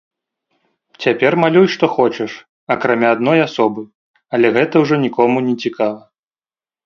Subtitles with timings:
[1.05, 2.31] Цяпер малюй што хочаш,
[2.75, 3.81] акрамя адной асобы,
[4.37, 6.01] але гэта ўжо нікому нецікава.